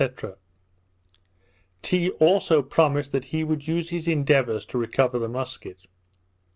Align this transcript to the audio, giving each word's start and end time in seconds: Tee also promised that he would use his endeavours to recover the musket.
Tee 1.83 2.09
also 2.09 2.63
promised 2.63 3.11
that 3.11 3.25
he 3.25 3.43
would 3.43 3.67
use 3.67 3.91
his 3.91 4.07
endeavours 4.07 4.65
to 4.65 4.79
recover 4.79 5.19
the 5.19 5.29
musket. 5.29 5.85